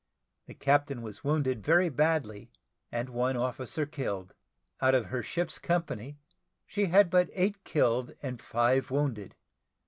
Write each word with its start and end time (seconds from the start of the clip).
The 0.47 0.55
captain 0.55 1.03
was 1.03 1.23
wounded 1.23 1.63
very 1.63 1.87
badly, 1.89 2.49
and 2.91 3.07
one 3.09 3.37
officer 3.37 3.85
killed. 3.85 4.33
Out 4.81 4.95
of 4.95 5.05
her 5.05 5.21
ship's 5.21 5.59
company, 5.59 6.17
she 6.65 6.85
had 6.85 7.11
but 7.11 7.29
eight 7.33 7.63
killed 7.63 8.15
and 8.23 8.41
five 8.41 8.89
wounded. 8.89 9.35